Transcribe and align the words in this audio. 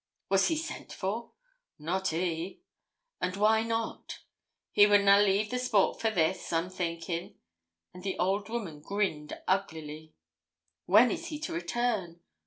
'Was 0.29 0.47
he 0.47 0.55
sent 0.57 0.91
for?' 0.91 1.29
'Not 1.77 2.07
he.' 2.07 2.61
'And 3.21 3.35
why 3.37 3.61
not?' 3.61 4.17
'He 4.71 4.87
would 4.87 5.05
na' 5.05 5.19
leave 5.19 5.51
the 5.51 5.59
sport 5.59 6.01
for 6.01 6.09
this, 6.09 6.51
I'm 6.51 6.71
thinking,' 6.71 7.35
and 7.93 8.01
the 8.03 8.17
old 8.17 8.49
woman 8.49 8.81
grinned 8.81 9.33
uglily. 9.47 10.15
'When 10.87 11.11
is 11.11 11.27
he 11.27 11.39
to 11.41 11.53
return?' 11.53 12.19